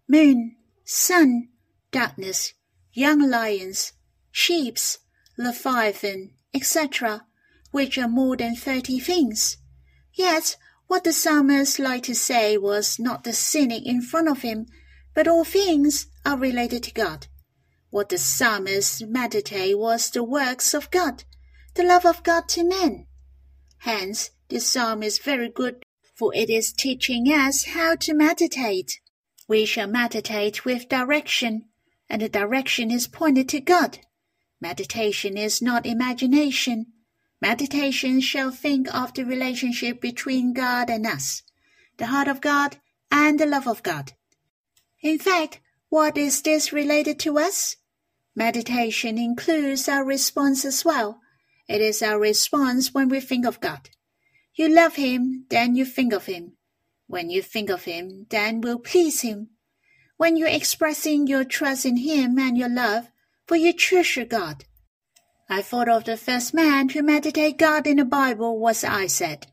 moon, 0.08 0.56
sun, 0.84 1.48
darkness, 1.92 2.54
young 2.92 3.30
lions, 3.30 3.92
sheeps, 4.32 4.98
leviathan, 5.38 6.32
etc., 6.52 7.24
which 7.70 7.96
are 7.96 8.08
more 8.08 8.36
than 8.36 8.56
thirty 8.56 8.98
things. 8.98 9.56
Yet, 10.12 10.56
what 10.88 11.04
the 11.04 11.12
psalmist 11.12 11.78
liked 11.78 12.06
to 12.06 12.14
say 12.14 12.58
was 12.58 12.98
not 12.98 13.24
the 13.24 13.32
cynic 13.32 13.86
in 13.86 14.02
front 14.02 14.28
of 14.28 14.42
him, 14.42 14.66
but 15.14 15.28
all 15.28 15.44
things 15.44 16.08
are 16.26 16.36
related 16.36 16.82
to 16.82 16.92
God. 16.92 17.28
What 17.92 18.08
the 18.08 18.16
psalmist 18.16 19.06
meditated 19.06 19.76
was 19.76 20.08
the 20.08 20.24
works 20.24 20.72
of 20.72 20.90
God, 20.90 21.24
the 21.74 21.84
love 21.84 22.06
of 22.06 22.22
God 22.22 22.48
to 22.48 22.64
men. 22.64 23.06
Hence, 23.80 24.30
this 24.48 24.66
psalm 24.66 25.02
is 25.02 25.18
very 25.18 25.50
good, 25.50 25.82
for 26.14 26.34
it 26.34 26.48
is 26.48 26.72
teaching 26.72 27.26
us 27.26 27.66
how 27.66 27.96
to 27.96 28.14
meditate. 28.14 28.98
We 29.46 29.66
shall 29.66 29.88
meditate 29.88 30.64
with 30.64 30.88
direction, 30.88 31.66
and 32.08 32.22
the 32.22 32.30
direction 32.30 32.90
is 32.90 33.06
pointed 33.06 33.46
to 33.50 33.60
God. 33.60 33.98
Meditation 34.58 35.36
is 35.36 35.60
not 35.60 35.84
imagination. 35.84 36.86
Meditation 37.42 38.22
shall 38.22 38.50
think 38.50 38.88
of 38.94 39.12
the 39.12 39.26
relationship 39.26 40.00
between 40.00 40.54
God 40.54 40.88
and 40.88 41.06
us, 41.06 41.42
the 41.98 42.06
heart 42.06 42.28
of 42.28 42.40
God 42.40 42.78
and 43.10 43.38
the 43.38 43.44
love 43.44 43.68
of 43.68 43.82
God. 43.82 44.14
In 45.02 45.18
fact, 45.18 45.60
what 45.90 46.16
is 46.16 46.40
this 46.40 46.72
related 46.72 47.18
to 47.18 47.38
us? 47.38 47.76
Meditation 48.34 49.18
includes 49.18 49.88
our 49.88 50.04
response 50.04 50.64
as 50.64 50.84
well. 50.84 51.20
It 51.68 51.80
is 51.80 52.02
our 52.02 52.18
response 52.18 52.94
when 52.94 53.08
we 53.08 53.20
think 53.20 53.46
of 53.46 53.60
God. 53.60 53.90
You 54.54 54.68
love 54.68 54.96
Him, 54.96 55.46
then 55.50 55.74
you 55.74 55.84
think 55.84 56.12
of 56.12 56.26
Him. 56.26 56.56
When 57.06 57.30
you 57.30 57.42
think 57.42 57.70
of 57.70 57.84
Him, 57.84 58.26
then 58.30 58.60
will 58.60 58.78
please 58.78 59.20
Him. 59.20 59.50
When 60.16 60.36
you're 60.36 60.48
expressing 60.48 61.26
your 61.26 61.44
trust 61.44 61.84
in 61.84 61.98
Him 61.98 62.38
and 62.38 62.56
your 62.56 62.68
love, 62.68 63.10
for 63.46 63.56
you 63.56 63.72
treasure 63.72 64.24
God. 64.24 64.64
I 65.48 65.60
thought 65.60 65.88
of 65.88 66.04
the 66.04 66.16
first 66.16 66.54
man 66.54 66.88
who 66.88 67.02
meditated 67.02 67.58
God 67.58 67.86
in 67.86 67.98
the 67.98 68.04
Bible 68.04 68.58
was 68.58 68.84
Isaac. 68.84 69.46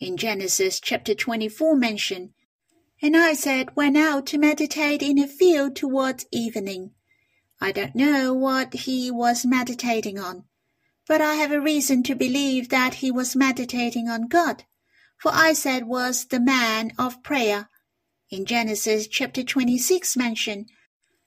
In 0.00 0.16
Genesis 0.16 0.80
chapter 0.80 1.14
24 1.14 1.76
mentioned, 1.76 2.30
and 3.00 3.16
Isaac 3.16 3.76
went 3.76 3.96
out 3.96 4.26
to 4.26 4.38
meditate 4.38 5.02
in 5.02 5.18
a 5.18 5.28
field 5.28 5.76
towards 5.76 6.26
evening. 6.32 6.92
I 7.60 7.72
don't 7.72 7.94
know 7.94 8.34
what 8.34 8.74
he 8.74 9.10
was 9.10 9.46
meditating 9.46 10.18
on, 10.18 10.44
but 11.08 11.20
I 11.20 11.34
have 11.34 11.52
a 11.52 11.60
reason 11.60 12.02
to 12.04 12.14
believe 12.14 12.68
that 12.68 12.94
he 12.94 13.10
was 13.10 13.34
meditating 13.34 14.08
on 14.08 14.28
God, 14.28 14.64
for 15.18 15.32
Isaac 15.32 15.84
was 15.86 16.26
the 16.26 16.40
man 16.40 16.92
of 16.98 17.22
prayer. 17.22 17.70
In 18.30 18.44
Genesis 18.44 19.06
chapter 19.06 19.42
26 19.42 20.16
mentioned, 20.16 20.68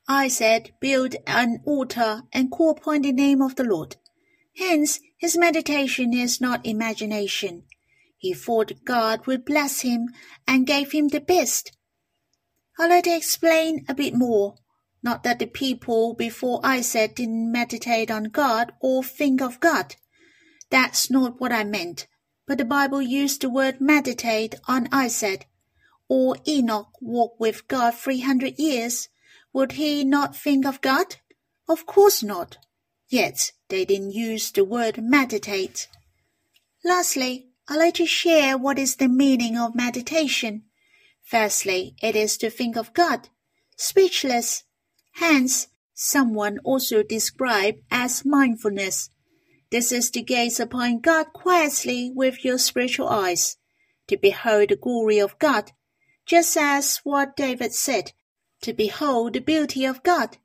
Isaac 0.07 0.74
built 0.79 1.15
an 1.25 1.62
altar 1.65 2.24
and 2.31 2.51
called 2.51 2.79
upon 2.79 3.01
the 3.01 3.12
name 3.12 3.41
of 3.41 3.55
the 3.55 3.63
Lord. 3.63 3.95
Hence, 4.55 5.00
his 5.17 5.38
meditation 5.38 6.13
is 6.13 6.41
not 6.41 6.65
imagination. 6.65 7.63
He 8.17 8.33
thought 8.33 8.83
God 8.86 9.25
would 9.25 9.45
bless 9.45 9.81
him 9.81 10.09
and 10.48 10.67
gave 10.67 10.91
him 10.91 11.07
the 11.07 11.21
best. 11.21 11.71
I'll 12.77 12.89
let 12.89 13.07
explain 13.07 13.86
a 13.88 13.95
bit 13.95 14.13
more. 14.13 14.55
Not 15.01 15.24
that 15.24 15.39
the 15.39 15.46
people 15.46 16.13
before 16.13 16.60
Isaac 16.63 17.15
didn't 17.15 17.51
meditate 17.51 18.12
on 18.12 18.25
God 18.25 18.74
or 18.82 19.03
think 19.03 19.41
of 19.41 19.60
God. 19.60 19.96
That's 20.70 21.10
not 21.10 21.39
what 21.39 21.51
I 21.51 21.63
meant. 21.63 22.08
But 22.46 22.58
the 22.58 22.65
Bible 22.65 23.01
used 23.01 23.41
the 23.41 23.50
word 23.50 23.79
meditate 23.79 24.56
on 24.68 24.89
Isaac. 24.91 25.48
Or 26.08 26.36
Enoch 26.48 26.89
walked 27.00 27.39
with 27.39 27.68
God 27.68 27.96
three 27.96 28.22
hundred 28.22 28.60
years. 28.60 29.10
Would 29.53 29.74
he 29.74 30.03
not 30.03 30.36
think 30.36 30.65
of 30.65 30.82
God? 30.82 31.18
Of 31.68 31.86
course 31.86 32.24
not. 32.24 32.58
Yet 33.08 33.51
they 33.70 33.86
didn't 33.86 34.12
use 34.12 34.51
the 34.51 34.65
word 34.65 35.01
meditate. 35.01 35.88
Lastly, 36.84 37.50
I'd 37.68 37.77
like 37.77 37.94
to 37.96 38.06
share 38.06 38.58
what 38.58 38.79
is 38.79 38.96
the 38.96 39.08
meaning 39.08 39.58
of 39.58 39.75
meditation. 39.75 40.63
Firstly, 41.24 41.96
it 42.01 42.15
is 42.15 42.38
to 42.38 42.50
think 42.50 42.75
of 42.75 42.94
God, 42.94 43.29
speechless, 43.77 44.63
Hence, 45.19 45.67
someone 45.93 46.59
also 46.59 47.03
described 47.03 47.79
as 47.91 48.23
mindfulness. 48.23 49.09
This 49.69 49.91
is 49.91 50.09
to 50.11 50.21
gaze 50.21 50.61
upon 50.61 51.01
God 51.01 51.33
quietly 51.33 52.09
with 52.15 52.45
your 52.45 52.57
spiritual 52.57 53.09
eyes, 53.09 53.57
to 54.07 54.15
behold 54.15 54.69
the 54.69 54.77
glory 54.77 55.19
of 55.19 55.38
God, 55.38 55.73
just 56.25 56.55
as 56.55 57.01
what 57.03 57.35
David 57.35 57.73
said, 57.73 58.13
to 58.61 58.71
behold 58.71 59.33
the 59.33 59.41
beauty 59.41 59.83
of 59.83 60.03
God. 60.03 60.38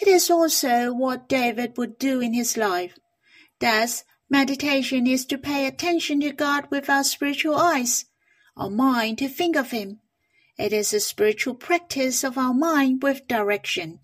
It 0.00 0.06
is 0.06 0.30
also 0.30 0.92
what 0.92 1.28
David 1.28 1.76
would 1.76 1.98
do 1.98 2.20
in 2.20 2.32
his 2.32 2.56
life. 2.56 2.96
Thus, 3.58 4.04
meditation 4.30 5.08
is 5.08 5.26
to 5.26 5.38
pay 5.38 5.66
attention 5.66 6.20
to 6.20 6.30
God 6.30 6.70
with 6.70 6.88
our 6.88 7.02
spiritual 7.02 7.56
eyes, 7.56 8.04
our 8.56 8.70
mind 8.70 9.18
to 9.18 9.28
think 9.28 9.56
of 9.56 9.72
Him. 9.72 9.98
It 10.56 10.72
is 10.72 10.94
a 10.94 11.00
spiritual 11.00 11.56
practice 11.56 12.22
of 12.22 12.38
our 12.38 12.54
mind 12.54 13.02
with 13.02 13.26
direction. 13.26 13.98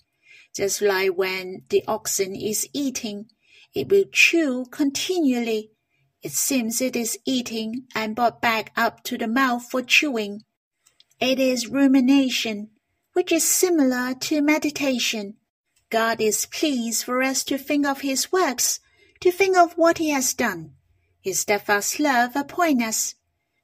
Just 0.56 0.80
like 0.80 1.10
when 1.10 1.64
the 1.68 1.84
oxen 1.86 2.34
is 2.34 2.66
eating, 2.72 3.26
it 3.74 3.90
will 3.90 4.06
chew 4.10 4.64
continually. 4.70 5.72
It 6.22 6.32
seems 6.32 6.80
it 6.80 6.96
is 6.96 7.18
eating 7.26 7.84
and 7.94 8.16
brought 8.16 8.40
back 8.40 8.72
up 8.74 9.02
to 9.04 9.18
the 9.18 9.28
mouth 9.28 9.70
for 9.70 9.82
chewing. 9.82 10.44
It 11.20 11.38
is 11.38 11.68
rumination, 11.68 12.70
which 13.12 13.32
is 13.32 13.44
similar 13.44 14.14
to 14.14 14.40
meditation. 14.40 15.34
God 15.90 16.22
is 16.22 16.46
pleased 16.46 17.04
for 17.04 17.22
us 17.22 17.44
to 17.44 17.58
think 17.58 17.84
of 17.84 18.00
His 18.00 18.32
works, 18.32 18.80
to 19.20 19.30
think 19.30 19.58
of 19.58 19.74
what 19.74 19.98
He 19.98 20.08
has 20.08 20.32
done. 20.32 20.72
His 21.20 21.40
steadfast 21.40 22.00
love 22.00 22.34
upon 22.34 22.80
us. 22.80 23.14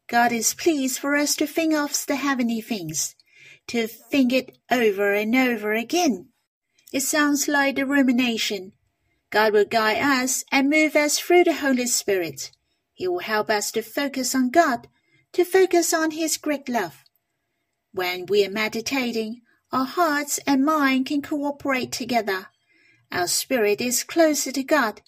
God 0.08 0.30
is 0.30 0.52
pleased 0.52 0.98
for 0.98 1.16
us 1.16 1.36
to 1.36 1.46
think 1.46 1.72
of 1.72 2.04
the 2.06 2.16
heavenly 2.16 2.60
things, 2.60 3.16
to 3.68 3.86
think 3.86 4.30
it 4.34 4.58
over 4.70 5.14
and 5.14 5.34
over 5.34 5.72
again. 5.72 6.31
It 6.92 7.00
sounds 7.00 7.48
like 7.48 7.76
the 7.76 7.86
rumination. 7.86 8.72
God 9.30 9.54
will 9.54 9.64
guide 9.64 9.96
us 9.98 10.44
and 10.52 10.68
move 10.68 10.94
us 10.94 11.18
through 11.18 11.44
the 11.44 11.54
Holy 11.54 11.86
Spirit. 11.86 12.50
He 12.92 13.08
will 13.08 13.20
help 13.20 13.48
us 13.48 13.72
to 13.72 13.82
focus 13.82 14.34
on 14.34 14.50
God, 14.50 14.88
to 15.32 15.42
focus 15.42 15.94
on 15.94 16.10
His 16.10 16.36
great 16.36 16.68
love. 16.68 17.02
When 17.92 18.26
we 18.26 18.44
are 18.44 18.50
meditating, 18.50 19.40
our 19.72 19.86
hearts 19.86 20.38
and 20.46 20.66
mind 20.66 21.06
can 21.06 21.22
cooperate 21.22 21.92
together. 21.92 22.48
Our 23.10 23.26
spirit 23.26 23.80
is 23.80 24.04
closer 24.04 24.52
to 24.52 24.62
God. 24.62 25.00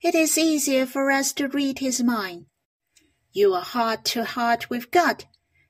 It 0.00 0.14
is 0.14 0.38
easier 0.38 0.86
for 0.86 1.10
us 1.10 1.34
to 1.34 1.48
read 1.48 1.80
His 1.80 2.02
mind. 2.02 2.46
You 3.32 3.52
are 3.52 3.62
heart 3.62 4.06
to 4.06 4.24
heart 4.24 4.70
with 4.70 4.90
God. 4.90 5.26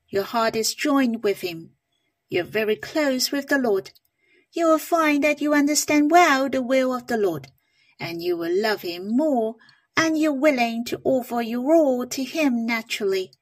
Your 0.08 0.22
heart 0.22 0.54
is 0.54 0.72
joined 0.72 1.24
with 1.24 1.40
Him. 1.40 1.70
You 2.28 2.42
are 2.42 2.44
very 2.44 2.76
close 2.76 3.32
with 3.32 3.48
the 3.48 3.58
Lord 3.58 3.90
you 4.52 4.66
will 4.66 4.78
find 4.78 5.24
that 5.24 5.40
you 5.40 5.54
understand 5.54 6.10
well 6.10 6.48
the 6.48 6.62
will 6.62 6.94
of 6.94 7.06
the 7.06 7.16
Lord, 7.16 7.48
and 8.00 8.22
you 8.22 8.36
will 8.36 8.54
love 8.54 8.82
Him 8.82 9.16
more, 9.16 9.56
and 9.96 10.18
you're 10.18 10.32
willing 10.32 10.84
to 10.86 11.00
offer 11.04 11.42
your 11.42 11.74
all 11.74 12.06
to 12.06 12.24
Him 12.24 12.64
naturally. 12.66 13.32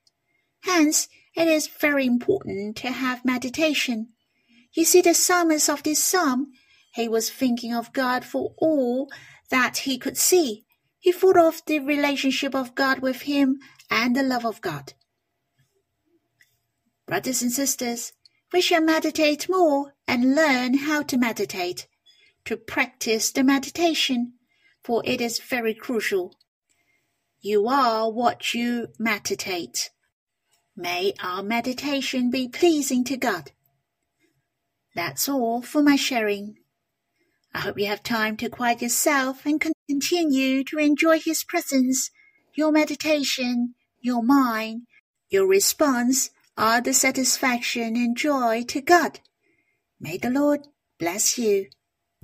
Hence, 0.62 1.08
it 1.36 1.48
is 1.48 1.68
very 1.68 2.06
important 2.06 2.76
to 2.78 2.90
have 2.90 3.24
meditation. 3.24 4.08
You 4.72 4.84
see, 4.84 5.00
the 5.00 5.14
psalmist 5.14 5.68
of 5.68 5.82
this 5.82 6.02
psalm, 6.02 6.52
he 6.94 7.08
was 7.08 7.30
thinking 7.30 7.74
of 7.74 7.92
God 7.92 8.24
for 8.24 8.54
all 8.58 9.08
that 9.50 9.78
he 9.78 9.98
could 9.98 10.16
see. 10.16 10.64
He 10.98 11.12
thought 11.12 11.36
of 11.36 11.62
the 11.66 11.78
relationship 11.78 12.54
of 12.54 12.74
God 12.74 13.00
with 13.00 13.22
him 13.22 13.58
and 13.90 14.16
the 14.16 14.22
love 14.22 14.44
of 14.44 14.60
God. 14.60 14.94
Brothers 17.06 17.42
and 17.42 17.52
sisters, 17.52 18.12
we 18.52 18.61
shall 18.61 18.80
meditate 18.80 19.48
more 19.48 19.94
and 20.06 20.35
learn 20.35 20.74
how 20.74 21.02
to 21.02 21.18
meditate, 21.18 21.87
to 22.44 22.56
practice 22.56 23.32
the 23.32 23.42
meditation, 23.42 24.35
for 24.85 25.02
it 25.04 25.20
is 25.20 25.40
very 25.40 25.74
crucial. 25.74 26.35
You 27.40 27.66
are 27.68 28.11
what 28.11 28.54
you 28.54 28.88
meditate. 28.98 29.90
May 30.76 31.14
our 31.22 31.42
meditation 31.42 32.30
be 32.30 32.48
pleasing 32.48 33.02
to 33.04 33.16
God. 33.16 33.52
That's 34.94 35.28
all 35.28 35.62
for 35.62 35.82
my 35.82 35.96
sharing. 35.96 36.56
I 37.52 37.61
hope 37.61 37.78
you 37.78 37.87
have 37.87 38.02
time 38.02 38.37
to 38.38 38.48
quiet 38.48 38.82
yourself 38.82 39.44
and 39.46 39.61
continue 39.88 40.62
to 40.64 40.78
enjoy 40.78 41.18
His 41.18 41.42
presence, 41.42 42.11
your 42.54 42.70
meditation, 42.70 43.74
your 44.00 44.22
mind, 44.22 44.82
your 45.30 45.46
response 45.46 46.30
are 46.56 46.80
the 46.80 46.94
satisfaction 46.94 47.96
and 47.96 48.16
joy 48.16 48.64
to 48.68 48.80
God. 48.80 49.20
May 50.00 50.18
the 50.18 50.30
Lord 50.30 50.68
bless 50.98 51.38
you. 51.38 51.66